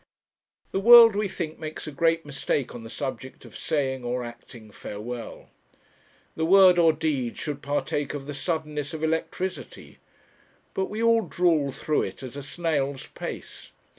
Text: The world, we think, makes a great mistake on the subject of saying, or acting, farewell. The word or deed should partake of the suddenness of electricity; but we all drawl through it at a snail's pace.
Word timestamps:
The 0.71 0.79
world, 0.79 1.15
we 1.15 1.27
think, 1.27 1.59
makes 1.59 1.85
a 1.85 1.91
great 1.91 2.25
mistake 2.25 2.73
on 2.73 2.83
the 2.83 2.89
subject 2.89 3.45
of 3.45 3.55
saying, 3.55 4.03
or 4.03 4.23
acting, 4.23 4.71
farewell. 4.71 5.49
The 6.35 6.43
word 6.43 6.79
or 6.79 6.91
deed 6.91 7.37
should 7.37 7.61
partake 7.61 8.15
of 8.15 8.25
the 8.25 8.33
suddenness 8.33 8.95
of 8.95 9.03
electricity; 9.03 9.99
but 10.73 10.85
we 10.85 11.03
all 11.03 11.21
drawl 11.21 11.71
through 11.71 12.01
it 12.01 12.23
at 12.23 12.35
a 12.35 12.41
snail's 12.41 13.05
pace. 13.05 13.73